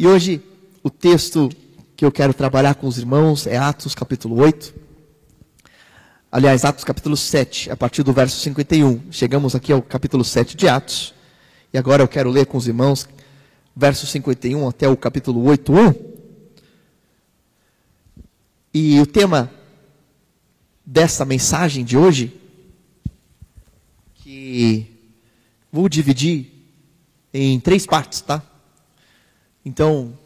[0.00, 0.42] E hoje
[0.82, 1.50] o texto
[1.94, 4.74] que eu quero trabalhar com os irmãos é Atos capítulo 8.
[6.32, 9.12] Aliás, Atos capítulo 7, a partir do verso 51.
[9.12, 11.12] Chegamos aqui ao capítulo 7 de Atos.
[11.70, 13.06] E agora eu quero ler com os irmãos
[13.76, 15.94] verso 51 até o capítulo 8, 1.
[18.72, 19.50] E o tema
[20.82, 22.40] dessa mensagem de hoje,
[24.14, 24.86] que
[25.70, 26.50] vou dividir
[27.34, 28.42] em três partes, tá?
[29.64, 30.18] Então,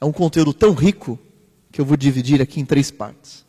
[0.00, 1.18] é um conteúdo tão rico
[1.72, 3.44] que eu vou dividir aqui em três partes.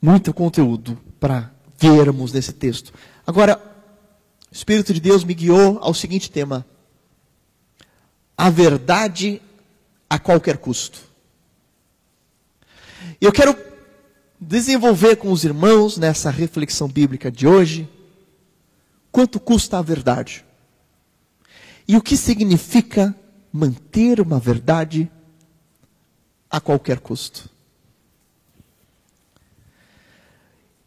[0.00, 2.92] Muito conteúdo para vermos nesse texto.
[3.26, 3.56] Agora,
[4.50, 6.66] o Espírito de Deus me guiou ao seguinte tema:
[8.36, 9.40] a verdade
[10.08, 11.00] a qualquer custo.
[13.20, 13.56] Eu quero
[14.40, 17.88] desenvolver com os irmãos nessa reflexão bíblica de hoje
[19.10, 20.44] quanto custa a verdade
[21.86, 23.14] e o que significa
[23.52, 25.10] manter uma verdade
[26.50, 27.50] a qualquer custo.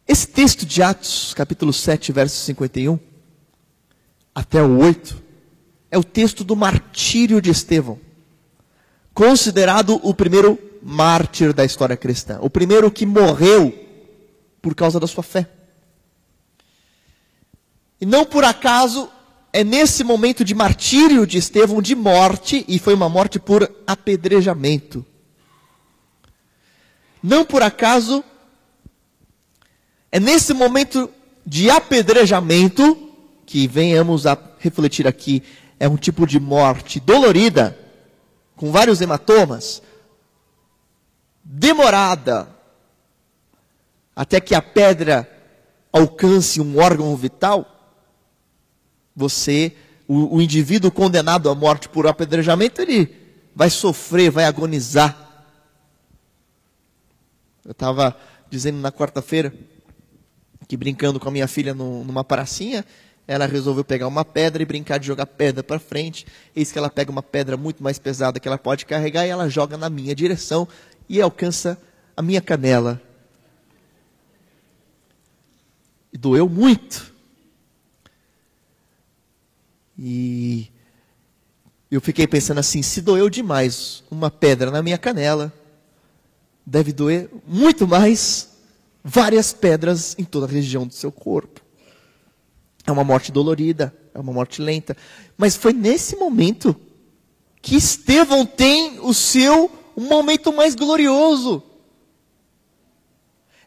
[0.06, 2.98] Esse texto de Atos, capítulo 7, verso 51,
[4.34, 5.22] até o 8,
[5.90, 7.98] é o texto do martírio de Estevão,
[9.14, 13.72] considerado o primeiro mártir da história cristã, o primeiro que morreu
[14.60, 15.48] por causa da sua fé.
[18.00, 19.10] E não por acaso
[19.52, 25.04] é nesse momento de martírio de Estevão, de morte, e foi uma morte por apedrejamento.
[27.22, 28.22] Não por acaso,
[30.12, 31.10] é nesse momento
[31.44, 33.10] de apedrejamento,
[33.46, 35.42] que venhamos a refletir aqui,
[35.78, 37.78] é um tipo de morte dolorida,
[38.56, 39.82] com vários hematomas,
[41.44, 42.48] demorada,
[44.14, 45.30] até que a pedra
[45.92, 47.75] alcance um órgão vital
[49.16, 49.72] você,
[50.06, 53.10] o, o indivíduo condenado à morte por apedrejamento, ele
[53.54, 55.16] vai sofrer, vai agonizar.
[57.64, 58.16] Eu estava
[58.50, 59.52] dizendo na quarta-feira
[60.68, 62.84] que brincando com a minha filha no, numa pracinha,
[63.26, 66.26] ela resolveu pegar uma pedra e brincar de jogar pedra para frente.
[66.54, 69.48] Eis que ela pega uma pedra muito mais pesada que ela pode carregar e ela
[69.48, 70.68] joga na minha direção
[71.08, 71.78] e alcança
[72.16, 73.00] a minha canela.
[76.12, 77.15] E doeu muito.
[79.98, 80.70] E
[81.90, 85.52] eu fiquei pensando assim: se doeu demais uma pedra na minha canela,
[86.64, 88.56] deve doer muito mais
[89.02, 91.60] várias pedras em toda a região do seu corpo.
[92.84, 94.96] É uma morte dolorida, é uma morte lenta.
[95.36, 96.74] Mas foi nesse momento
[97.62, 101.62] que Estevão tem o seu momento mais glorioso.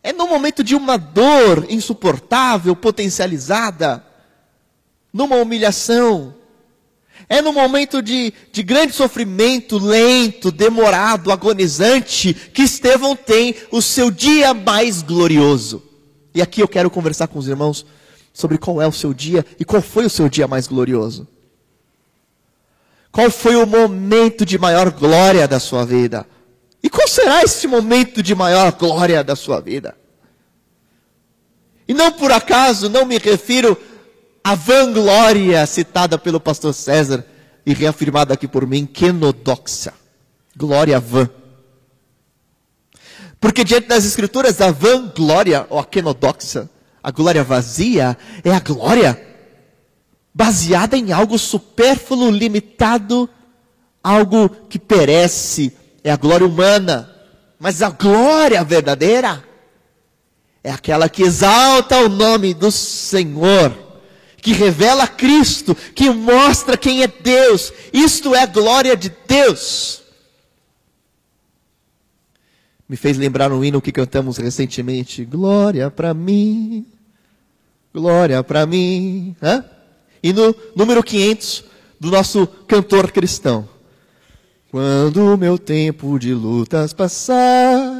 [0.01, 4.05] É no momento de uma dor insuportável, potencializada,
[5.13, 6.35] numa humilhação.
[7.27, 14.09] É no momento de, de grande sofrimento, lento, demorado, agonizante, que Estevão tem o seu
[14.09, 15.83] dia mais glorioso.
[16.33, 17.85] E aqui eu quero conversar com os irmãos
[18.33, 21.27] sobre qual é o seu dia e qual foi o seu dia mais glorioso.
[23.11, 26.25] Qual foi o momento de maior glória da sua vida?
[26.81, 29.95] E qual será esse momento de maior glória da sua vida?
[31.87, 33.77] E não por acaso, não me refiro
[34.43, 37.25] a vanglória citada pelo pastor César
[37.65, 39.93] e reafirmada aqui por mim, quenodoxa.
[40.55, 41.29] Glória vã.
[43.39, 46.69] Porque diante das escrituras, a vanglória, ou a quenodoxa,
[47.01, 49.19] a glória vazia, é a glória
[50.33, 53.29] baseada em algo supérfluo, limitado,
[54.03, 55.71] algo que perece,
[56.03, 57.09] é a glória humana.
[57.59, 59.43] Mas a glória verdadeira
[60.63, 63.88] é aquela que exalta o nome do Senhor
[64.41, 67.71] que revela Cristo, que mostra quem é Deus.
[67.93, 70.01] Isto é glória de Deus.
[72.87, 76.85] Me fez lembrar um hino que cantamos recentemente: Glória para mim,
[77.93, 79.35] glória para mim.
[79.41, 79.63] Hã?
[80.23, 81.65] E no número 500
[81.99, 83.67] do nosso cantor cristão.
[84.71, 87.98] Quando o meu tempo de lutas passar,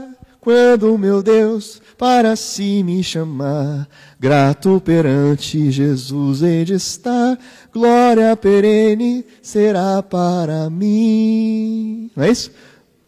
[0.50, 3.88] quando meu Deus para si me chamar,
[4.20, 7.38] grato perante Jesus hei de estar,
[7.72, 12.10] glória perene será para mim.
[12.16, 12.50] Não é isso?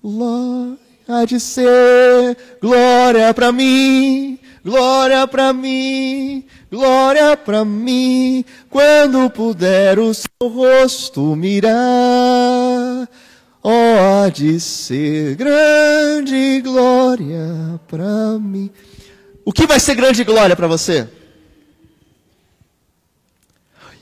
[0.04, 0.78] Glória
[1.08, 10.14] há de ser, glória para mim, glória para mim, glória para mim, quando puder o
[10.14, 12.51] seu rosto mirar
[13.64, 18.72] Oh, há de ser grande glória para mim.
[19.46, 21.08] O que vai ser grande glória para você?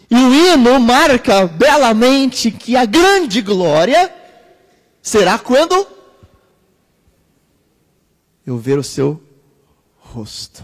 [0.09, 4.13] E o hino marca belamente que a grande glória
[5.01, 5.85] será quando
[8.45, 9.21] eu ver o seu
[9.97, 10.63] rosto.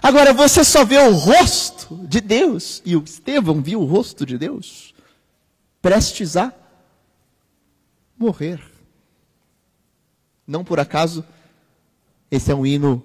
[0.00, 4.38] Agora, você só vê o rosto de Deus, e o Estevão viu o rosto de
[4.38, 4.94] Deus,
[5.80, 6.52] prestes a
[8.22, 8.62] morrer.
[10.46, 11.24] Não por acaso,
[12.30, 13.04] esse é um hino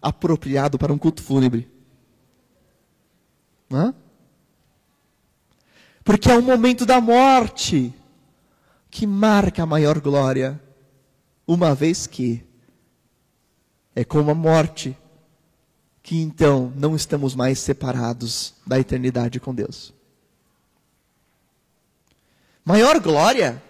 [0.00, 1.68] apropriado para um culto fúnebre.
[3.72, 3.94] Hã?
[6.04, 7.94] Porque é o momento da morte
[8.90, 10.60] que marca a maior glória,
[11.46, 12.44] uma vez que
[13.94, 14.96] é como a morte
[16.02, 19.92] que então não estamos mais separados da eternidade com Deus.
[22.64, 23.62] Maior glória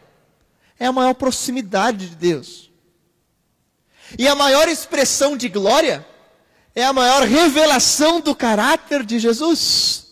[0.80, 2.70] é a maior proximidade de Deus.
[4.18, 6.04] E a maior expressão de glória
[6.74, 10.06] é a maior revelação do caráter de Jesus.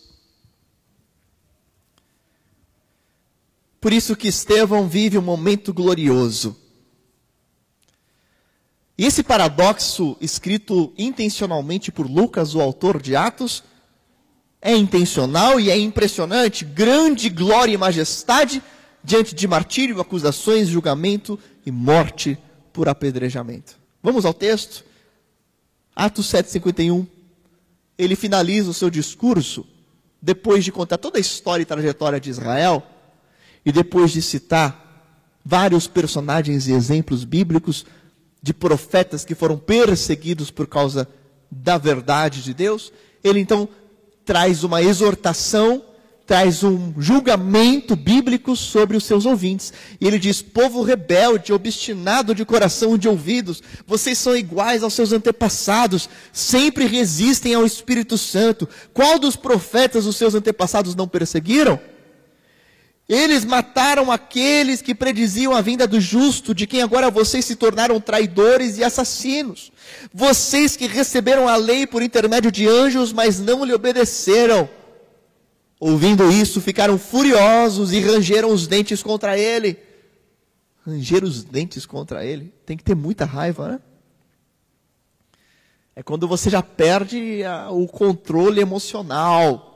[3.81, 6.55] Por isso que Estevão vive um momento glorioso.
[8.95, 13.63] E esse paradoxo, escrito intencionalmente por Lucas, o autor de Atos,
[14.61, 16.63] é intencional e é impressionante.
[16.63, 18.61] Grande glória e majestade
[19.03, 22.37] diante de martírio, acusações, julgamento e morte
[22.73, 23.77] por apedrejamento.
[24.01, 24.83] Vamos ao texto?
[25.95, 27.05] Atos 7,51.
[27.97, 29.65] Ele finaliza o seu discurso,
[30.21, 32.83] depois de contar toda a história e trajetória de Israel,
[33.65, 34.87] e depois de citar
[35.43, 37.85] vários personagens e exemplos bíblicos
[38.41, 41.07] de profetas que foram perseguidos por causa
[41.51, 42.93] da verdade de Deus,
[43.23, 43.67] ele então
[44.23, 45.83] traz uma exortação,
[46.29, 49.73] traz um julgamento bíblico sobre os seus ouvintes.
[49.99, 54.93] E ele diz: povo rebelde, obstinado de coração e de ouvidos, vocês são iguais aos
[54.93, 58.69] seus antepassados, sempre resistem ao Espírito Santo.
[58.93, 61.79] Qual dos profetas os seus antepassados não perseguiram?
[63.09, 67.99] Eles mataram aqueles que prediziam a vinda do justo, de quem agora vocês se tornaram
[67.99, 69.71] traidores e assassinos.
[70.13, 74.69] Vocês que receberam a lei por intermédio de anjos, mas não lhe obedeceram.
[75.79, 79.77] Ouvindo isso, ficaram furiosos e rangeram os dentes contra ele.
[80.85, 82.53] Ranger os dentes contra ele?
[82.65, 83.79] Tem que ter muita raiva, né?
[85.95, 89.69] É quando você já perde a, o controle emocional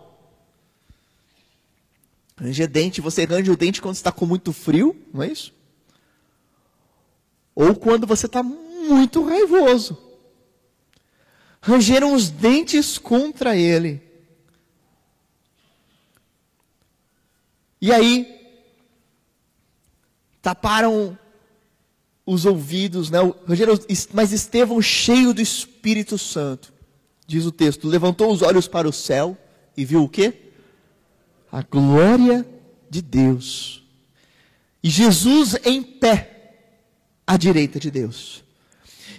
[2.44, 5.54] Ranger dente, você range o dente quando está com muito frio, não é isso?
[7.56, 9.98] Ou quando você está muito raivoso.
[11.62, 14.02] Rangeram os dentes contra ele.
[17.84, 18.26] E aí,
[20.42, 21.20] taparam
[22.26, 23.20] os ouvidos, né?
[24.14, 26.74] Mas Estevão, cheio do Espírito Santo,
[27.28, 29.38] diz o texto, levantou os olhos para o céu
[29.76, 30.44] e viu o quê?
[31.54, 32.44] a glória
[32.90, 33.84] de Deus.
[34.82, 36.56] E Jesus em pé,
[37.28, 38.44] à direita de Deus.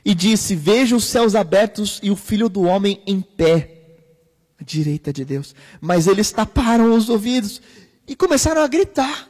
[0.05, 3.99] E disse: Veja os céus abertos e o filho do homem em pé,
[4.59, 5.55] à direita de Deus.
[5.81, 7.63] Mas eles taparam os ouvidos
[8.07, 9.29] e começaram a gritar.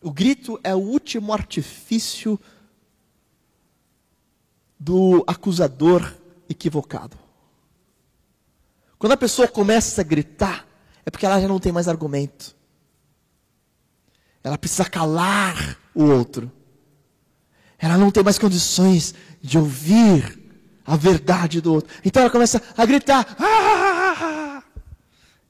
[0.00, 2.38] O grito é o último artifício
[4.78, 6.14] do acusador
[6.48, 7.18] equivocado.
[8.98, 10.66] Quando a pessoa começa a gritar,
[11.04, 12.56] é porque ela já não tem mais argumento.
[14.42, 16.50] Ela precisa calar o outro.
[17.78, 20.38] Ela não tem mais condições de ouvir
[20.84, 21.94] a verdade do outro.
[22.04, 23.36] Então ela começa a gritar.
[23.38, 24.62] Ah!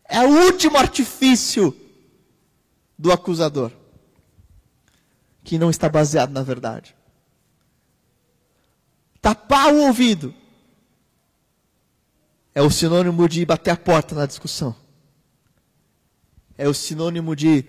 [0.08, 1.74] É o último artifício
[3.00, 3.72] do acusador
[5.42, 6.94] que não está baseado na verdade.
[9.20, 10.34] Tapar o ouvido
[12.54, 14.74] é o sinônimo de bater a porta na discussão
[16.60, 17.64] é o sinônimo de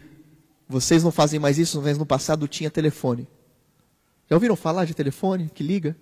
[0.67, 3.25] vocês não fazem mais isso, mas no passado tinha telefone.
[4.29, 5.95] Já ouviram falar de telefone que liga?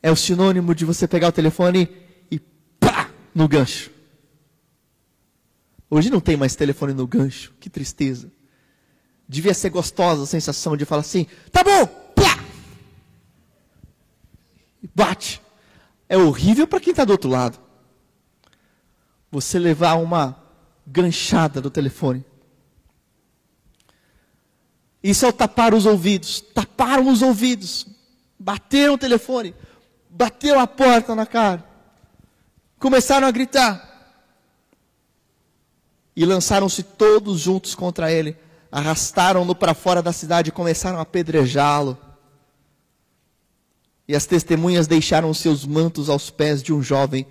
[0.00, 1.88] É o sinônimo de você pegar o telefone
[2.30, 2.38] e
[2.78, 3.90] pá no gancho.
[5.94, 8.32] Hoje não tem mais telefone no gancho, que tristeza.
[9.28, 12.42] Devia ser gostosa a sensação de falar assim: tá bom, pá!
[14.82, 15.42] E bate.
[16.08, 17.58] É horrível para quem está do outro lado.
[19.30, 20.34] Você levar uma
[20.86, 22.24] ganchada do telefone.
[25.02, 26.40] Isso é o tapar os ouvidos.
[26.40, 27.86] Taparam os ouvidos.
[28.38, 29.54] Bateram o telefone.
[30.08, 31.62] Bateram a porta na cara.
[32.78, 33.91] Começaram a gritar.
[36.14, 38.36] E lançaram-se todos juntos contra ele.
[38.70, 41.96] Arrastaram-no para fora da cidade e começaram a apedrejá-lo.
[44.06, 47.26] E as testemunhas deixaram seus mantos aos pés de um jovem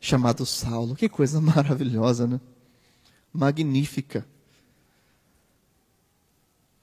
[0.00, 0.94] chamado Saulo.
[0.94, 2.40] Que coisa maravilhosa, né?
[3.34, 4.24] magnífica.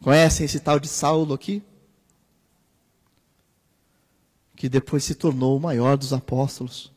[0.03, 1.63] Conhecem esse tal de Saulo aqui?
[4.55, 6.91] Que depois se tornou o maior dos apóstolos,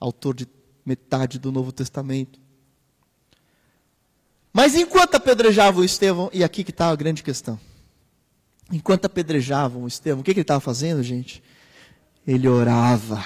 [0.00, 0.48] autor de
[0.84, 2.40] metade do Novo Testamento.
[4.56, 7.58] Mas enquanto apedrejavam o Estevão, e aqui que está a grande questão.
[8.72, 11.42] Enquanto apedrejavam o Estevão, o que, que ele estava fazendo, gente?
[12.24, 13.20] Ele orava.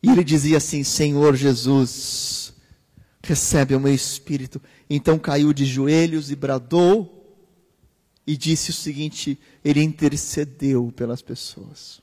[0.00, 2.54] E ele dizia assim: Senhor Jesus,
[3.20, 4.62] recebe o meu espírito.
[4.88, 7.36] Então caiu de joelhos e bradou,
[8.24, 12.00] e disse o seguinte: ele intercedeu pelas pessoas.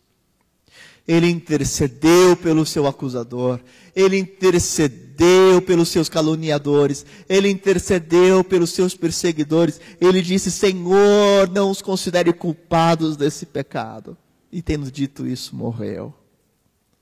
[1.07, 3.61] Ele intercedeu pelo seu acusador,
[3.95, 9.79] ele intercedeu pelos seus caluniadores, ele intercedeu pelos seus perseguidores.
[10.01, 14.17] Ele disse: Senhor, não os considere culpados desse pecado.
[14.51, 16.13] E tendo dito isso, morreu.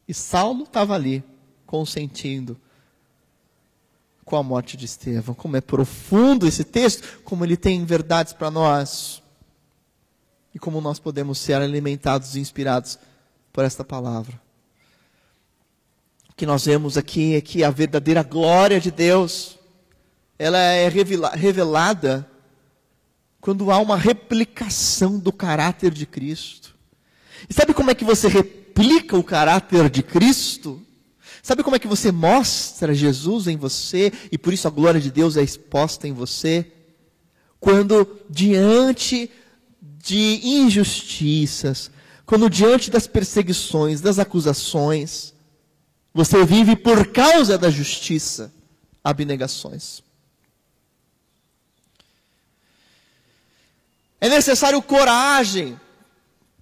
[0.08, 1.24] E Saulo estava ali,
[1.66, 2.58] consentindo
[4.24, 5.36] com a morte de Estevão.
[5.36, 9.22] Como é profundo esse texto, como ele tem verdades para nós.
[10.54, 12.98] E como nós podemos ser alimentados e inspirados
[13.56, 14.38] por esta palavra.
[16.30, 19.58] O que nós vemos aqui é que a verdadeira glória de Deus,
[20.38, 22.30] ela é revelada
[23.40, 26.76] quando há uma replicação do caráter de Cristo.
[27.50, 30.86] E sabe como é que você replica o caráter de Cristo?
[31.42, 35.10] Sabe como é que você mostra Jesus em você e por isso a glória de
[35.10, 36.74] Deus é exposta em você?
[37.58, 39.32] Quando diante
[39.82, 41.90] de injustiças,
[42.26, 45.34] quando diante das perseguições, das acusações,
[46.14, 48.52] você vive por causa da justiça,
[49.04, 50.02] abnegações.
[54.20, 55.80] É necessário coragem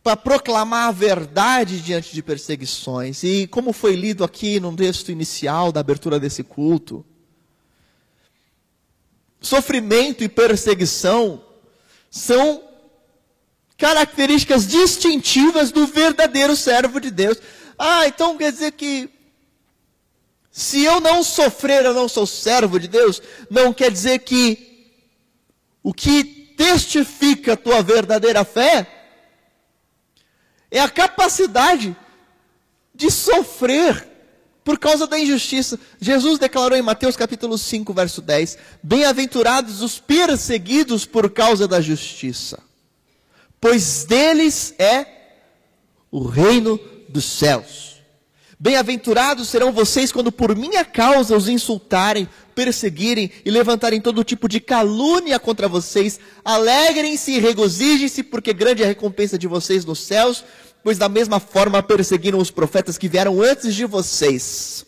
[0.03, 3.23] para proclamar a verdade diante de perseguições.
[3.23, 7.05] E como foi lido aqui no texto inicial da abertura desse culto,
[9.39, 11.41] sofrimento e perseguição
[12.11, 12.72] são
[13.83, 17.37] características distintivas do verdadeiro servo de Deus.
[17.77, 19.09] Ah, então quer dizer que
[20.49, 23.21] se eu não sofrer, eu não sou servo de Deus?
[23.49, 24.95] Não quer dizer que
[25.83, 26.23] o que
[26.55, 28.87] testifica a tua verdadeira fé
[30.71, 31.93] é a capacidade
[32.95, 34.07] de sofrer
[34.63, 35.77] por causa da injustiça.
[35.99, 42.63] Jesus declarou em Mateus capítulo 5, verso 10: Bem-aventurados os perseguidos por causa da justiça
[43.63, 45.05] pois deles é
[46.11, 46.77] o reino
[47.07, 48.03] dos céus.
[48.59, 54.59] Bem-aventurados serão vocês quando por minha causa os insultarem, perseguirem e levantarem todo tipo de
[54.59, 56.19] calúnia contra vocês.
[56.43, 60.43] Alegrem-se e regozijem-se, porque grande é a recompensa de vocês nos céus,
[60.83, 64.85] pois da mesma forma perseguiram os profetas que vieram antes de vocês.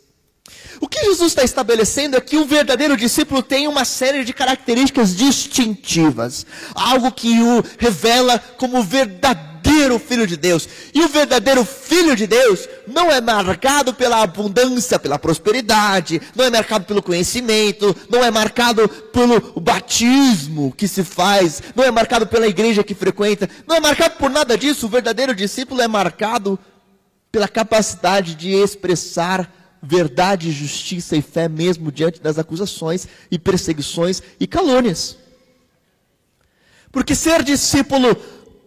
[0.80, 5.16] O que Jesus está estabelecendo é que o verdadeiro discípulo tem uma série de características
[5.16, 10.68] distintivas, algo que o revela como verdadeiro filho de Deus.
[10.94, 16.50] E o verdadeiro filho de Deus não é marcado pela abundância, pela prosperidade, não é
[16.52, 22.48] marcado pelo conhecimento, não é marcado pelo batismo que se faz, não é marcado pela
[22.48, 24.86] igreja que frequenta, não é marcado por nada disso.
[24.86, 26.60] O verdadeiro discípulo é marcado
[27.32, 34.48] pela capacidade de expressar verdade, justiça e fé mesmo diante das acusações e perseguições e
[34.48, 35.18] calúnias.
[36.92, 38.16] Porque ser discípulo,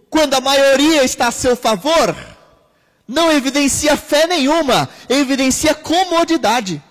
[0.09, 2.15] quando a maioria está a seu favor,
[3.07, 6.83] não evidencia fé nenhuma, evidencia comodidade.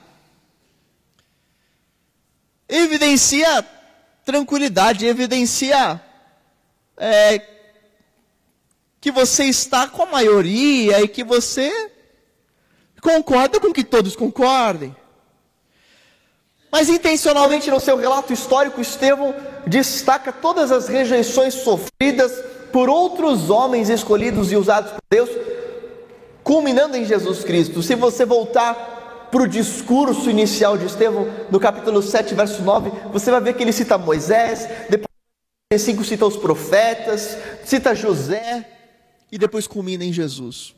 [2.68, 3.66] Evidencia
[4.26, 6.02] tranquilidade, evidencia
[6.98, 7.42] é,
[9.00, 11.97] que você está com a maioria e que você
[13.08, 14.94] concorda com que todos concordem.
[16.70, 19.34] Mas intencionalmente no seu relato histórico, Estevão
[19.66, 22.34] destaca todas as rejeições sofridas
[22.74, 25.30] por outros homens escolhidos e usados por Deus,
[26.44, 27.82] culminando em Jesus Cristo.
[27.82, 33.32] Se você voltar para o discurso inicial de Estevão, no capítulo 7, verso 9, você
[33.32, 35.08] vai ver que ele cita Moisés, depois
[35.74, 38.68] 5 cita os profetas, cita José,
[39.32, 40.77] e depois culmina em Jesus.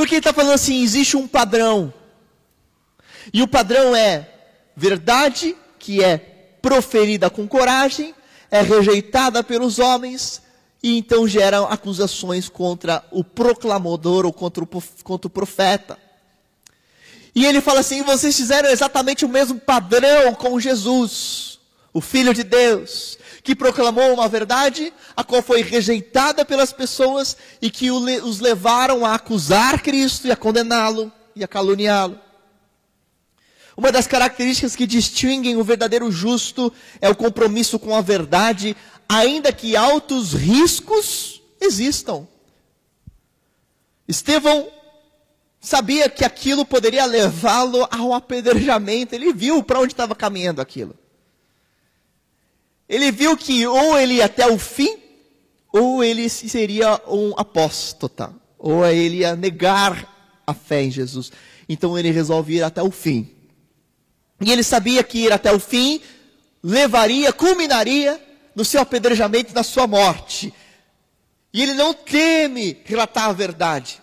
[0.00, 1.92] Porque ele está falando assim: existe um padrão.
[3.34, 4.30] E o padrão é
[4.74, 6.16] verdade que é
[6.62, 8.14] proferida com coragem,
[8.50, 10.40] é rejeitada pelos homens,
[10.82, 14.66] e então gera acusações contra o proclamador ou contra o,
[15.04, 15.98] contra o profeta.
[17.34, 21.58] E ele fala assim: vocês fizeram exatamente o mesmo padrão com Jesus,
[21.92, 27.70] o Filho de Deus que proclamou uma verdade, a qual foi rejeitada pelas pessoas e
[27.70, 32.18] que os levaram a acusar Cristo e a condená-lo e a caluniá-lo.
[33.76, 38.76] Uma das características que distinguem o verdadeiro justo é o compromisso com a verdade,
[39.08, 42.28] ainda que altos riscos existam.
[44.06, 44.68] Estevão
[45.60, 50.94] sabia que aquilo poderia levá-lo ao apedrejamento, ele viu para onde estava caminhando aquilo.
[52.90, 54.98] Ele viu que ou ele ia até o fim,
[55.72, 61.30] ou ele seria um apóstata, ou ele ia negar a fé em Jesus.
[61.68, 63.30] Então ele resolve ir até o fim.
[64.40, 66.00] E ele sabia que ir até o fim
[66.60, 68.20] levaria, culminaria
[68.56, 70.52] no seu apedrejamento, na sua morte.
[71.54, 74.02] E ele não teme relatar a verdade.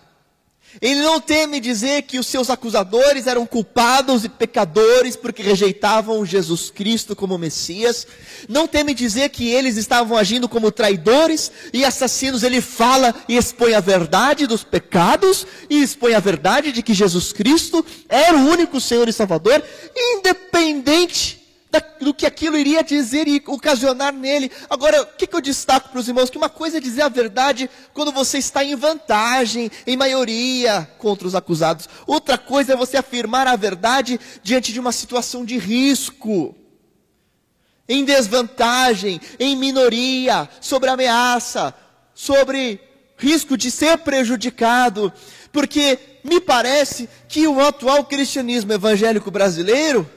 [0.80, 6.70] Ele não teme dizer que os seus acusadores eram culpados e pecadores porque rejeitavam Jesus
[6.70, 8.06] Cristo como Messias.
[8.48, 12.42] Não teme dizer que eles estavam agindo como traidores e assassinos.
[12.42, 17.32] Ele fala e expõe a verdade dos pecados e expõe a verdade de que Jesus
[17.32, 19.62] Cristo era o único Senhor e Salvador,
[19.96, 21.37] independente
[22.00, 24.50] do que aquilo iria dizer e ocasionar nele.
[24.70, 26.30] Agora, o que, que eu destaco para os irmãos?
[26.30, 31.26] Que uma coisa é dizer a verdade quando você está em vantagem, em maioria contra
[31.26, 31.88] os acusados.
[32.06, 36.54] Outra coisa é você afirmar a verdade diante de uma situação de risco.
[37.88, 41.74] Em desvantagem, em minoria, sobre ameaça,
[42.14, 42.80] sobre
[43.16, 45.12] risco de ser prejudicado.
[45.50, 50.08] Porque me parece que o atual cristianismo evangélico brasileiro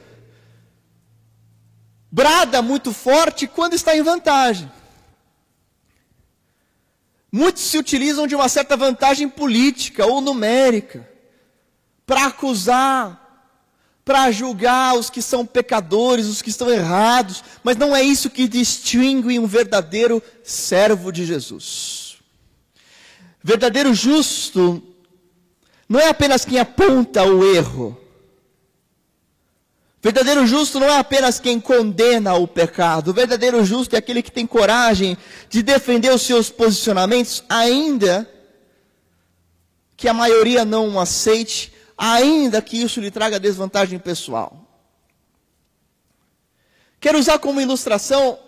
[2.12, 4.70] brada muito forte quando está em vantagem.
[7.32, 11.08] Muitos se utilizam de uma certa vantagem política ou numérica
[12.04, 13.18] para acusar,
[14.04, 18.46] para julgar os que são pecadores, os que estão errados, mas não é isso que
[18.46, 22.18] distingue um verdadeiro servo de Jesus.
[23.42, 24.82] Verdadeiro justo
[25.88, 27.98] não é apenas quem aponta o erro,
[30.02, 33.12] Verdadeiro justo não é apenas quem condena o pecado.
[33.12, 35.16] O verdadeiro justo é aquele que tem coragem
[35.48, 38.28] de defender os seus posicionamentos, ainda
[39.96, 44.66] que a maioria não o aceite, ainda que isso lhe traga desvantagem pessoal.
[46.98, 48.40] Quero usar como ilustração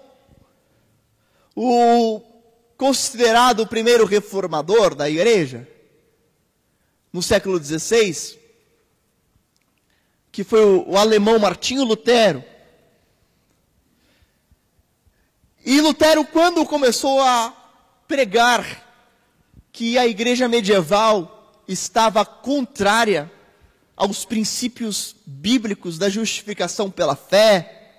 [1.54, 2.20] o
[2.76, 5.68] considerado primeiro reformador da igreja,
[7.12, 8.40] no século XVI,
[10.34, 12.42] que foi o, o alemão Martinho Lutero.
[15.64, 17.54] E Lutero, quando começou a
[18.08, 18.84] pregar
[19.70, 23.30] que a igreja medieval estava contrária
[23.96, 27.92] aos princípios bíblicos da justificação pela fé,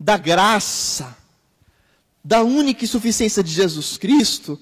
[0.00, 1.14] da graça,
[2.24, 4.58] da única insuficiência de Jesus Cristo,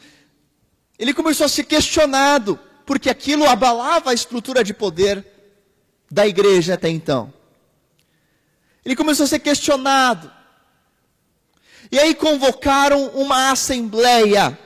[0.98, 5.31] ele começou a ser questionado, porque aquilo abalava a estrutura de poder
[6.12, 7.32] da igreja até então.
[8.84, 10.30] Ele começou a ser questionado.
[11.90, 14.58] E aí convocaram uma assembleia.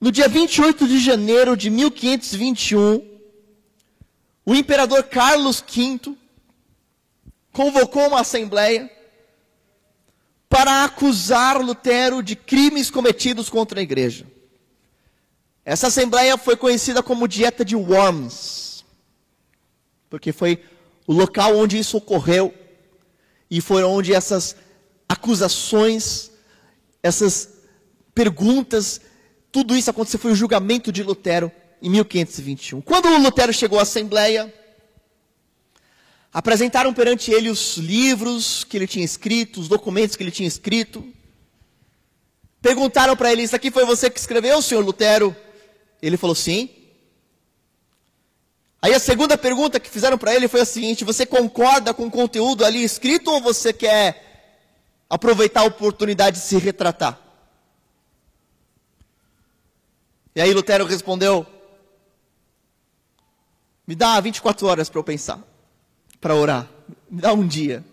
[0.00, 3.04] No dia 28 de janeiro de 1521,
[4.46, 6.16] o imperador Carlos V
[7.52, 8.88] convocou uma assembleia
[10.48, 14.24] para acusar Lutero de crimes cometidos contra a igreja.
[15.64, 18.67] Essa assembleia foi conhecida como Dieta de Worms
[20.08, 20.62] porque foi
[21.06, 22.54] o local onde isso ocorreu
[23.50, 24.56] e foi onde essas
[25.08, 26.30] acusações,
[27.02, 27.48] essas
[28.14, 29.00] perguntas,
[29.50, 32.80] tudo isso aconteceu, foi o julgamento de Lutero em 1521.
[32.80, 34.52] Quando Lutero chegou à Assembleia,
[36.32, 41.06] apresentaram perante ele os livros que ele tinha escrito, os documentos que ele tinha escrito.
[42.60, 45.34] Perguntaram para ele: Isso aqui foi você que escreveu, senhor Lutero?
[46.02, 46.70] Ele falou: Sim.
[48.80, 52.10] Aí a segunda pergunta que fizeram para ele foi a seguinte: você concorda com o
[52.10, 54.64] conteúdo ali escrito ou você quer
[55.10, 57.20] aproveitar a oportunidade de se retratar?
[60.34, 61.44] E aí Lutero respondeu:
[63.84, 65.42] me dá 24 horas para eu pensar,
[66.20, 66.70] para orar,
[67.10, 67.84] me dá um dia.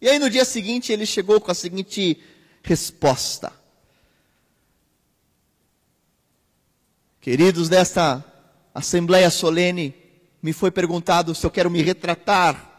[0.00, 2.20] E aí no dia seguinte ele chegou com a seguinte
[2.64, 3.52] resposta:
[7.20, 8.24] Queridos desta
[8.74, 10.01] assembleia solene,
[10.42, 12.70] me foi perguntado se eu quero me retratar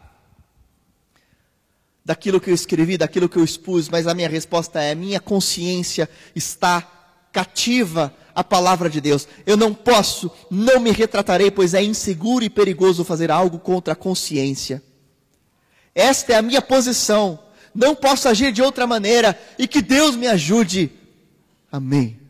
[2.04, 6.08] daquilo que eu escrevi, daquilo que eu expus, mas a minha resposta é: minha consciência
[6.34, 6.86] está
[7.32, 9.26] cativa à palavra de Deus.
[9.46, 13.96] Eu não posso, não me retratarei, pois é inseguro e perigoso fazer algo contra a
[13.96, 14.82] consciência.
[15.94, 17.38] Esta é a minha posição.
[17.74, 20.92] Não posso agir de outra maneira e que Deus me ajude.
[21.72, 22.20] Amém.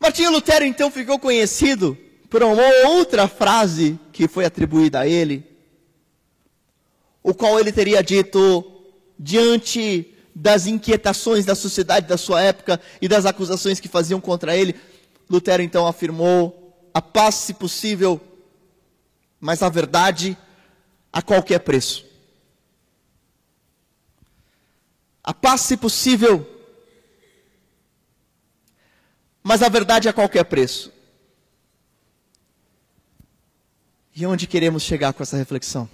[0.00, 1.98] Martinho Lutero então ficou conhecido
[2.28, 5.44] por uma outra frase que foi atribuída a ele,
[7.22, 8.64] o qual ele teria dito
[9.18, 14.74] diante das inquietações da sociedade da sua época e das acusações que faziam contra ele.
[15.28, 18.20] Lutero então afirmou: a paz, se possível,
[19.40, 20.36] mas a verdade
[21.12, 22.06] a qualquer preço.
[25.24, 26.46] A paz, se possível,
[29.42, 30.97] mas a verdade a qualquer preço.
[34.20, 35.88] E onde queremos chegar com essa reflexão?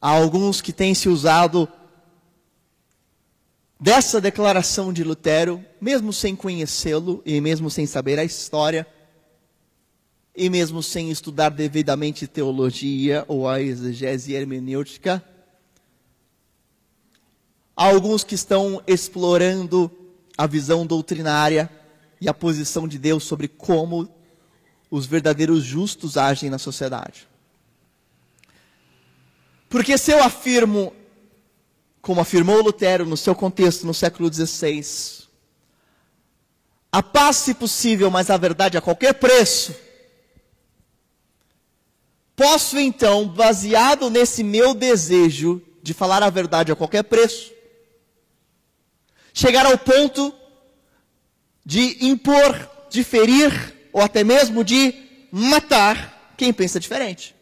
[0.00, 1.68] Há alguns que têm se usado
[3.78, 8.84] dessa declaração de Lutero, mesmo sem conhecê-lo e mesmo sem saber a história,
[10.34, 15.24] e mesmo sem estudar devidamente teologia ou a exegese hermenêutica,
[17.76, 19.88] há alguns que estão explorando
[20.36, 21.77] a visão doutrinária
[22.20, 24.08] e a posição de Deus sobre como
[24.90, 27.28] os verdadeiros justos agem na sociedade.
[29.68, 30.94] Porque se eu afirmo,
[32.00, 35.26] como afirmou Lutero no seu contexto no século XVI,
[36.90, 39.74] a paz se possível, mas a verdade a qualquer preço,
[42.34, 47.52] posso então, baseado nesse meu desejo de falar a verdade a qualquer preço,
[49.34, 50.34] chegar ao ponto
[51.68, 53.52] de impor, de ferir,
[53.92, 54.94] ou até mesmo de
[55.30, 57.36] matar quem pensa diferente.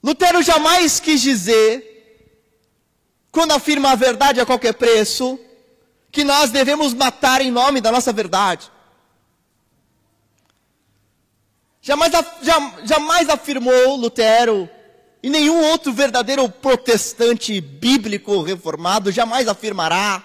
[0.00, 2.30] Lutero jamais quis dizer,
[3.32, 5.36] quando afirma a verdade a qualquer preço,
[6.12, 8.70] que nós devemos matar em nome da nossa verdade.
[11.80, 12.12] Jamais,
[12.84, 14.70] jamais afirmou Lutero,
[15.20, 20.22] e nenhum outro verdadeiro protestante bíblico reformado jamais afirmará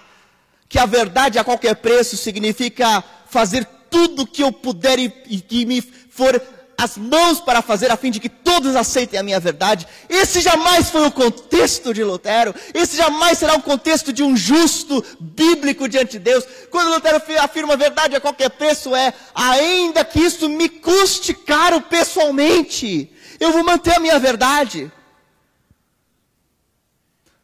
[0.68, 5.40] que a verdade a qualquer preço significa fazer tudo o que eu puder e, e
[5.40, 6.40] que me for
[6.78, 9.84] as mãos para fazer a fim de que todos aceitem a minha verdade.
[10.08, 12.54] Esse jamais foi o contexto de Lutero.
[12.72, 16.44] Esse jamais será o contexto de um justo bíblico diante de Deus.
[16.70, 21.80] Quando Lutero afirma a verdade a qualquer preço é, ainda que isso me custe caro
[21.80, 24.92] pessoalmente, eu vou manter a minha verdade.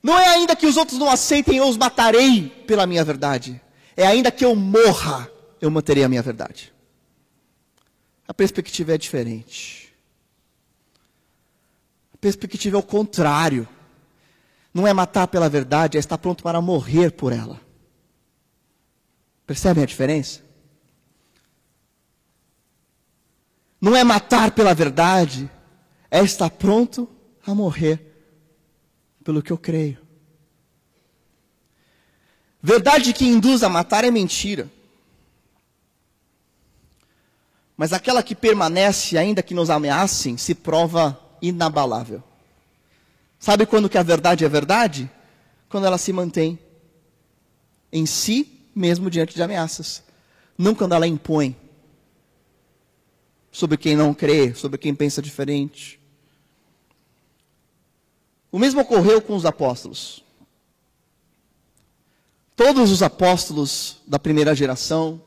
[0.05, 3.59] Não é ainda que os outros não aceitem, eu os matarei pela minha verdade.
[3.97, 5.31] É ainda que eu morra,
[5.63, 6.75] eu manterei a minha verdade.
[8.29, 9.95] A perspectiva é diferente.
[12.13, 13.67] A perspectiva é o contrário.
[14.75, 17.59] Não é matar pela verdade, é estar pronto para morrer por ela.
[19.47, 20.43] Percebem a diferença?
[23.81, 25.51] Não é matar pela verdade,
[26.11, 27.09] é estar pronto
[27.47, 28.14] a morrer
[29.25, 29.99] pelo que eu creio.
[32.63, 34.71] Verdade que induz a matar é mentira.
[37.77, 42.23] Mas aquela que permanece, ainda que nos ameacem, se prova inabalável.
[43.39, 45.11] Sabe quando que a verdade é verdade?
[45.69, 46.59] Quando ela se mantém
[47.93, 50.03] em si mesmo diante de ameaças.
[50.57, 51.57] Não quando ela impõe
[53.51, 56.01] sobre quem não crê, sobre quem pensa diferente.
[58.55, 60.23] O mesmo ocorreu com os apóstolos.
[62.55, 65.21] Todos os apóstolos da primeira geração,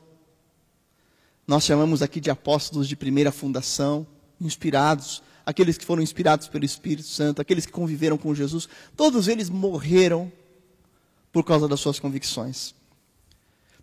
[1.46, 4.06] nós chamamos aqui de apóstolos de primeira fundação,
[4.40, 9.50] inspirados, aqueles que foram inspirados pelo Espírito Santo, aqueles que conviveram com Jesus, todos eles
[9.50, 10.32] morreram
[11.30, 12.74] por causa das suas convicções.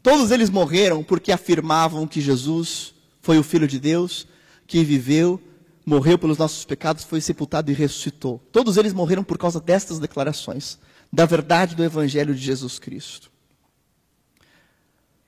[0.01, 4.27] Todos eles morreram porque afirmavam que Jesus foi o Filho de Deus,
[4.65, 5.39] que viveu,
[5.85, 8.41] morreu pelos nossos pecados, foi sepultado e ressuscitou.
[8.51, 10.79] Todos eles morreram por causa destas declarações,
[11.13, 13.31] da verdade do Evangelho de Jesus Cristo.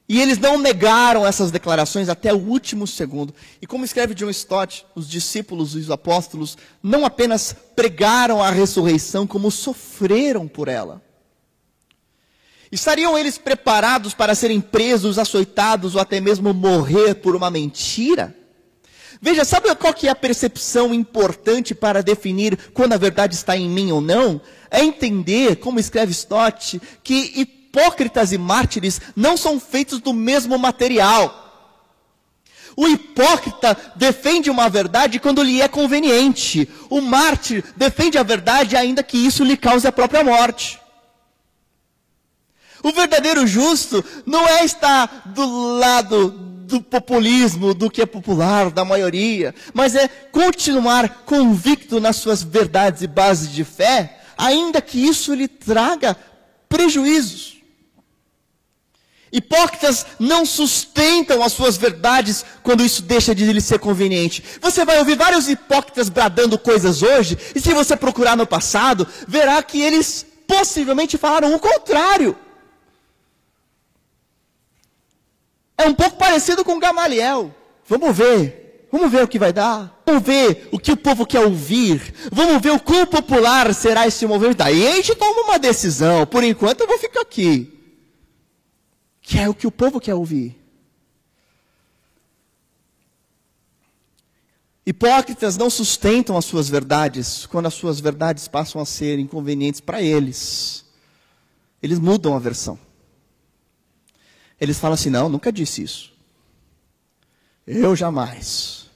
[0.09, 3.35] E eles não negaram essas declarações até o último segundo.
[3.61, 9.27] E como escreve John Stott, os discípulos e os apóstolos não apenas pregaram a ressurreição,
[9.27, 11.01] como sofreram por ela.
[12.71, 18.35] Estariam eles preparados para serem presos, açoitados ou até mesmo morrer por uma mentira?
[19.21, 23.69] Veja, sabe qual que é a percepção importante para definir quando a verdade está em
[23.69, 24.39] mim ou não?
[24.69, 31.45] É entender, como escreve Stott, que hipócritas e mártires não são feitos do mesmo material.
[32.75, 36.69] O hipócrita defende uma verdade quando lhe é conveniente.
[36.91, 40.79] O mártir defende a verdade ainda que isso lhe cause a própria morte.
[42.83, 48.83] O verdadeiro justo não é estar do lado do populismo, do que é popular, da
[48.83, 55.33] maioria, mas é continuar convicto nas suas verdades e bases de fé, ainda que isso
[55.33, 56.15] lhe traga
[56.67, 57.57] prejuízos.
[59.31, 64.43] Hipócritas não sustentam as suas verdades quando isso deixa de lhes ser conveniente.
[64.61, 69.61] Você vai ouvir vários hipócritas bradando coisas hoje, e se você procurar no passado, verá
[69.63, 72.37] que eles possivelmente falaram o contrário.
[75.77, 77.53] É um pouco parecido com Gamaliel.
[77.85, 78.87] Vamos ver.
[78.91, 80.01] Vamos ver o que vai dar.
[80.05, 82.13] Vamos ver o que o povo quer ouvir.
[82.31, 84.61] Vamos ver o quão popular será esse movimento.
[84.61, 86.25] Aí a gente toma uma decisão.
[86.25, 87.77] Por enquanto eu vou ficar aqui
[89.27, 90.57] que é o que o povo quer ouvir.
[94.85, 100.01] Hipócritas não sustentam as suas verdades quando as suas verdades passam a ser inconvenientes para
[100.01, 100.85] eles.
[101.83, 102.79] Eles mudam a versão.
[104.59, 106.13] Eles falam assim: não, nunca disse isso.
[107.65, 108.89] Eu jamais.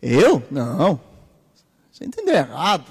[0.00, 0.42] Eu?
[0.50, 1.00] Não.
[1.90, 2.86] Você entendeu errado.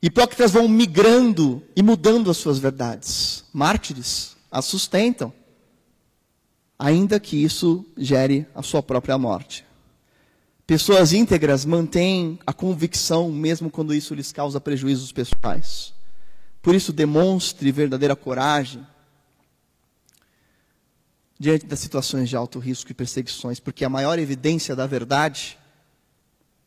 [0.00, 3.44] Hipócritas vão migrando e mudando as suas verdades.
[3.52, 5.32] Mártires a sustentam,
[6.78, 9.64] ainda que isso gere a sua própria morte.
[10.66, 15.92] Pessoas íntegras mantêm a convicção, mesmo quando isso lhes causa prejuízos pessoais.
[16.62, 18.86] Por isso, demonstre verdadeira coragem
[21.38, 25.56] diante das situações de alto risco e perseguições, porque a maior evidência da verdade,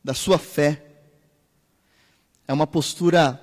[0.04, 0.86] da sua fé,
[2.48, 3.40] é uma postura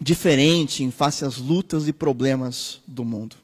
[0.00, 3.36] diferente em face às lutas e problemas do mundo.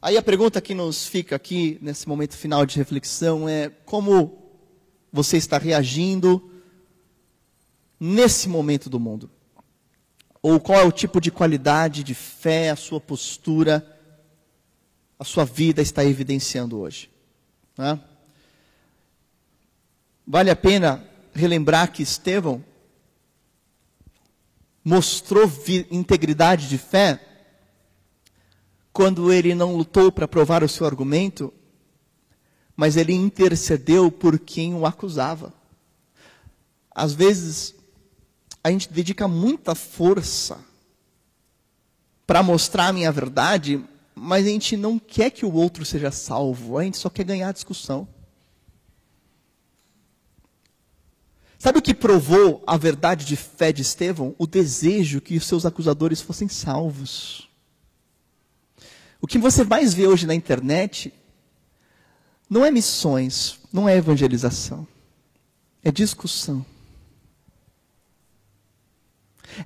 [0.00, 4.50] Aí a pergunta que nos fica aqui nesse momento final de reflexão é como
[5.12, 6.52] você está reagindo
[7.98, 9.30] nesse momento do mundo?
[10.40, 13.97] Ou qual é o tipo de qualidade de fé, a sua postura,
[15.18, 17.10] a sua vida está evidenciando hoje?
[17.76, 18.00] Né?
[20.26, 22.64] Vale a pena relembrar que Estevão
[24.84, 25.50] mostrou
[25.90, 27.20] integridade de fé
[28.92, 31.52] quando ele não lutou para provar o seu argumento,
[32.76, 35.52] mas ele intercedeu por quem o acusava.
[36.90, 37.74] Às vezes,
[38.62, 40.58] a gente dedica muita força
[42.26, 43.84] para mostrar a minha verdade,
[44.20, 47.48] mas a gente não quer que o outro seja salvo, a gente só quer ganhar
[47.48, 48.08] a discussão.
[51.58, 54.34] Sabe o que provou a verdade de fé de Estevão?
[54.38, 57.48] O desejo que os seus acusadores fossem salvos.
[59.20, 61.12] O que você mais vê hoje na internet
[62.48, 64.86] não é missões, não é evangelização,
[65.82, 66.64] é discussão.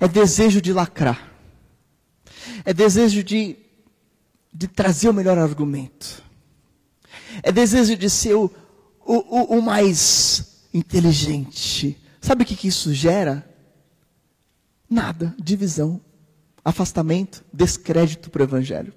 [0.00, 1.30] É desejo de lacrar.
[2.64, 3.56] É desejo de,
[4.52, 6.22] de trazer o melhor argumento.
[7.42, 8.50] É desejo de ser o,
[9.04, 11.98] o, o, mais inteligente.
[12.20, 13.48] Sabe o que, que isso gera?
[14.88, 16.00] Nada, divisão,
[16.64, 18.92] afastamento, descrédito para o Evangelho.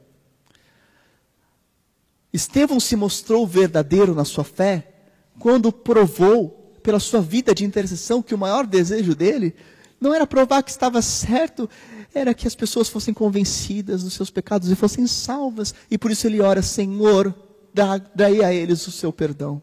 [2.33, 4.91] Estevão se mostrou verdadeiro na sua fé
[5.39, 9.55] quando provou, pela sua vida de intercessão, que o maior desejo dele
[9.99, 11.69] não era provar que estava certo,
[12.15, 15.75] era que as pessoas fossem convencidas dos seus pecados e fossem salvas.
[15.91, 17.35] E por isso ele ora: Senhor,
[17.73, 19.61] dai a eles o seu perdão.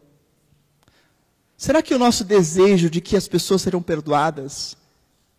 [1.57, 4.77] Será que o nosso desejo de que as pessoas serão perdoadas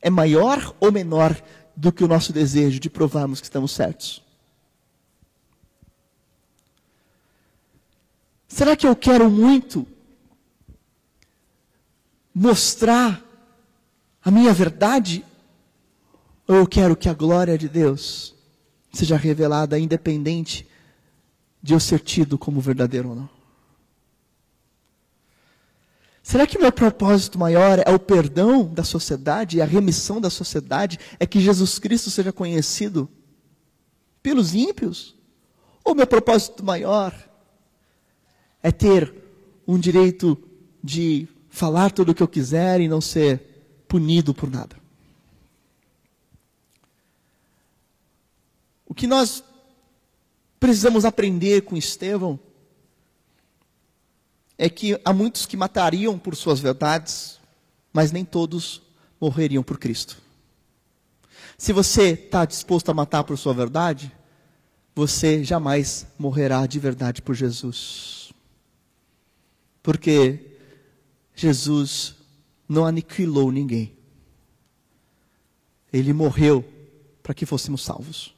[0.03, 1.41] é maior ou menor
[1.77, 4.23] do que o nosso desejo de provarmos que estamos certos?
[8.49, 9.87] Será que eu quero muito
[12.35, 13.23] mostrar
[14.25, 15.25] a minha verdade?
[16.47, 18.35] Ou eu quero que a glória de Deus
[18.93, 20.69] seja revelada independente
[21.63, 23.31] de eu ser tido como verdadeiro ou não?
[26.23, 30.31] Será que o meu propósito maior é o perdão da sociedade e a remissão da
[30.31, 30.99] sociedade?
[31.21, 33.09] É que Jesus Cristo seja conhecido
[34.23, 35.15] pelos ímpios?
[35.85, 37.15] Ou meu propósito maior
[38.63, 39.15] é ter
[39.67, 40.39] um direito
[40.83, 44.84] de falar tudo o que eu quiser e não ser punido por nada?
[48.95, 49.43] O que nós
[50.61, 52.39] precisamos aprender com Estevão
[54.57, 57.41] é que há muitos que matariam por suas verdades,
[57.93, 58.81] mas nem todos
[59.21, 60.17] morreriam por Cristo.
[61.59, 64.13] Se você está disposto a matar por sua verdade,
[64.95, 68.33] você jamais morrerá de verdade por Jesus.
[69.83, 70.57] Porque
[71.35, 72.15] Jesus
[72.69, 73.93] não aniquilou ninguém.
[75.93, 76.65] Ele morreu
[77.25, 78.34] para que fôssemos salvos.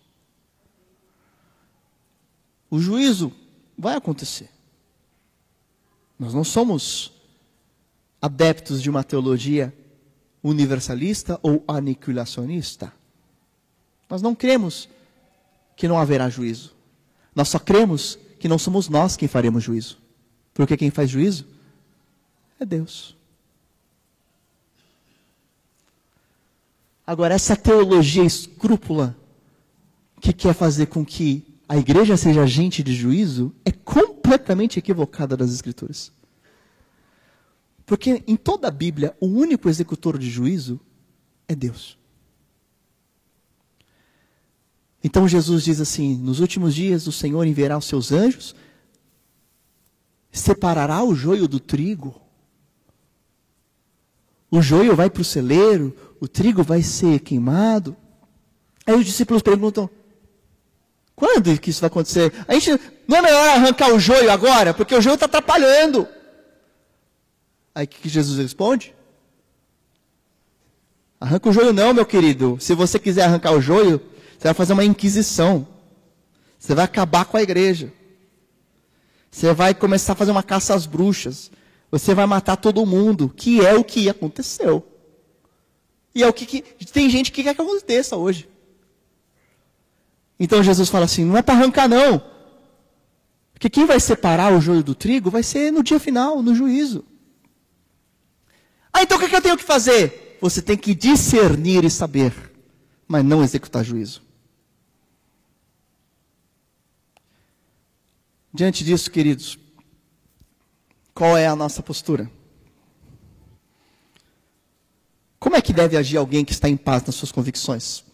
[2.70, 3.32] O juízo
[3.76, 4.50] vai acontecer.
[6.18, 7.12] Nós não somos
[8.20, 9.74] adeptos de uma teologia
[10.42, 12.92] universalista ou aniquilacionista.
[14.08, 14.88] Nós não cremos
[15.76, 16.74] que não haverá juízo.
[17.34, 19.98] Nós só cremos que não somos nós quem faremos juízo.
[20.54, 21.46] Porque quem faz juízo
[22.58, 23.14] é Deus.
[27.06, 29.16] Agora, essa teologia escrúpula
[30.20, 35.52] que quer fazer com que a igreja seja agente de juízo é completamente equivocada das
[35.52, 36.12] Escrituras.
[37.84, 40.80] Porque em toda a Bíblia, o único executor de juízo
[41.48, 41.98] é Deus.
[45.02, 48.54] Então Jesus diz assim: Nos últimos dias o Senhor enviará os seus anjos,
[50.32, 52.20] separará o joio do trigo.
[54.50, 57.96] O joio vai para o celeiro, o trigo vai ser queimado.
[58.84, 59.88] Aí os discípulos perguntam:
[61.16, 62.30] quando que isso vai acontecer?
[62.46, 66.06] A gente não é melhor arrancar o joio agora, porque o joio está atrapalhando.
[67.74, 68.94] Aí o que Jesus responde?
[71.18, 72.58] Arranca o joio não, meu querido.
[72.60, 73.98] Se você quiser arrancar o joio,
[74.38, 75.66] você vai fazer uma inquisição.
[76.58, 77.90] Você vai acabar com a igreja.
[79.30, 81.50] Você vai começar a fazer uma caça às bruxas.
[81.90, 84.86] Você vai matar todo mundo, que é o que aconteceu.
[86.14, 88.48] E é o que, que tem gente que quer que aconteça hoje.
[90.38, 92.22] Então Jesus fala assim: não é para arrancar, não.
[93.52, 97.04] Porque quem vai separar o joio do trigo vai ser no dia final, no juízo.
[98.92, 100.38] Ah, então o que, eu tenho que fazer?
[100.40, 102.32] Você tem que discernir e saber,
[103.06, 104.22] mas não executar juízo.
[108.52, 109.58] Diante disso, queridos,
[111.12, 112.30] qual é a nossa postura?
[115.38, 118.05] Como é que deve agir alguém que está em paz nas suas convicções?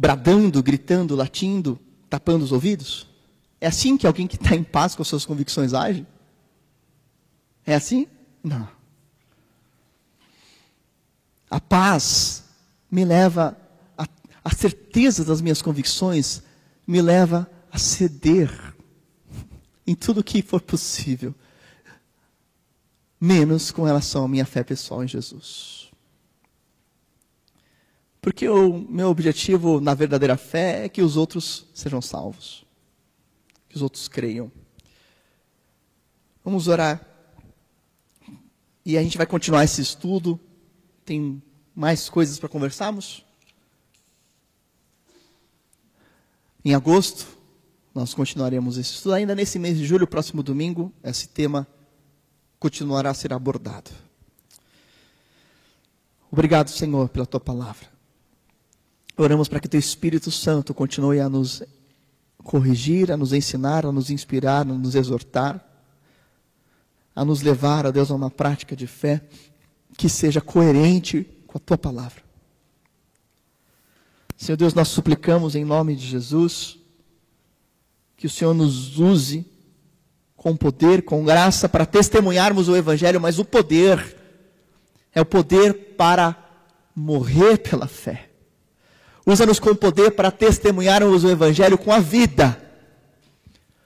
[0.00, 3.06] Bradando, gritando, latindo, tapando os ouvidos?
[3.60, 6.06] É assim que alguém que está em paz com as suas convicções age?
[7.66, 8.06] É assim?
[8.42, 8.66] Não.
[11.50, 12.44] A paz
[12.90, 13.54] me leva,
[13.98, 14.06] a,
[14.42, 16.42] a certeza das minhas convicções
[16.86, 18.74] me leva a ceder
[19.86, 21.34] em tudo que for possível,
[23.20, 25.79] menos com relação à minha fé pessoal em Jesus.
[28.20, 32.66] Porque o meu objetivo na verdadeira fé é que os outros sejam salvos.
[33.68, 34.52] Que os outros creiam.
[36.44, 37.06] Vamos orar.
[38.84, 40.38] E a gente vai continuar esse estudo.
[41.04, 41.42] Tem
[41.74, 43.24] mais coisas para conversarmos?
[46.62, 47.26] Em agosto,
[47.94, 49.14] nós continuaremos esse estudo.
[49.14, 51.66] Ainda nesse mês de julho, próximo domingo, esse tema
[52.58, 53.90] continuará a ser abordado.
[56.30, 57.88] Obrigado, Senhor, pela tua palavra.
[59.22, 61.62] Oramos para que teu Espírito Santo continue a nos
[62.38, 65.62] corrigir, a nos ensinar, a nos inspirar, a nos exortar,
[67.14, 69.20] a nos levar, a Deus, a uma prática de fé
[69.98, 72.22] que seja coerente com a tua palavra.
[74.38, 76.78] Senhor Deus, nós suplicamos em nome de Jesus
[78.16, 79.44] que o Senhor nos use
[80.34, 84.16] com poder, com graça, para testemunharmos o Evangelho, mas o poder
[85.14, 86.34] é o poder para
[86.96, 88.29] morrer pela fé.
[89.26, 92.60] Usa-nos com poder para testemunharmos o Evangelho com a vida,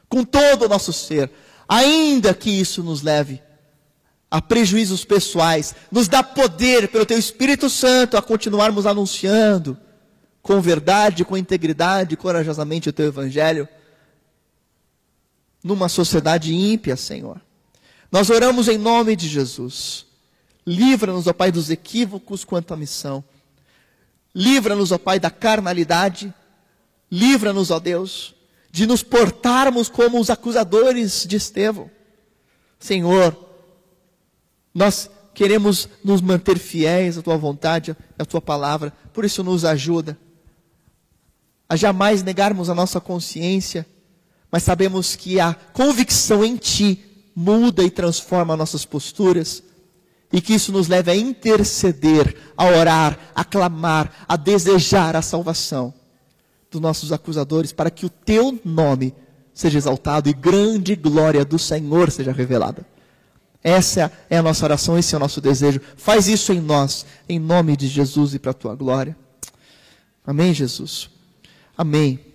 [0.08, 1.30] com todo o nosso ser,
[1.68, 3.42] ainda que isso nos leve
[4.30, 9.76] a prejuízos pessoais, nos dá poder pelo Teu Espírito Santo a continuarmos anunciando
[10.42, 13.68] com verdade, com integridade, corajosamente o Teu Evangelho
[15.62, 17.40] numa sociedade ímpia, Senhor.
[18.12, 20.04] Nós oramos em nome de Jesus.
[20.66, 23.24] Livra-nos, ó Pai, dos equívocos quanto à missão.
[24.34, 26.32] Livra-nos, ó Pai, da carnalidade.
[27.10, 28.34] Livra-nos, ó Deus,
[28.70, 31.90] de nos portarmos como os acusadores de Estevão.
[32.78, 33.36] Senhor,
[34.74, 40.18] nós queremos nos manter fiéis à tua vontade, à tua palavra, por isso nos ajuda
[41.68, 43.86] a jamais negarmos a nossa consciência,
[44.50, 49.62] mas sabemos que a convicção em ti muda e transforma nossas posturas
[50.32, 55.94] e que isso nos leve a interceder, a orar, a clamar, a desejar a salvação
[56.70, 59.14] dos nossos acusadores, para que o teu nome
[59.52, 62.84] seja exaltado e grande glória do Senhor seja revelada.
[63.62, 65.80] Essa é a nossa oração, esse é o nosso desejo.
[65.96, 69.16] Faz isso em nós, em nome de Jesus e para a tua glória.
[70.26, 71.08] Amém, Jesus.
[71.76, 72.33] Amém.